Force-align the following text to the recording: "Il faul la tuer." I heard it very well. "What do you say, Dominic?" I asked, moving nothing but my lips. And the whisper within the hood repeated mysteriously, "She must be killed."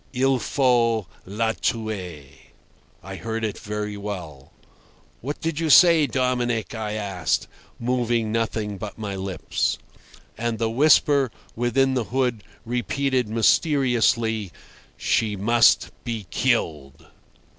"Il 0.13 0.39
faul 0.39 1.07
la 1.27 1.51
tuer." 1.51 2.23
I 3.03 3.17
heard 3.17 3.43
it 3.43 3.59
very 3.59 3.95
well. 3.95 4.51
"What 5.21 5.39
do 5.41 5.51
you 5.55 5.69
say, 5.69 6.07
Dominic?" 6.07 6.73
I 6.73 6.93
asked, 6.93 7.47
moving 7.79 8.31
nothing 8.31 8.79
but 8.79 8.97
my 8.97 9.15
lips. 9.15 9.77
And 10.39 10.57
the 10.57 10.71
whisper 10.71 11.29
within 11.55 11.93
the 11.93 12.05
hood 12.05 12.43
repeated 12.65 13.27
mysteriously, 13.29 14.51
"She 14.97 15.35
must 15.35 15.91
be 16.03 16.25
killed." 16.31 17.05